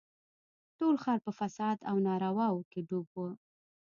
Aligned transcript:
ټول 0.77 0.95
ښار 1.03 1.19
په 1.25 1.31
فساد 1.39 1.77
او 1.89 1.95
نارواوو 2.07 2.67
کښې 2.69 2.81
ډوب 2.89 3.07
و. 3.13 3.17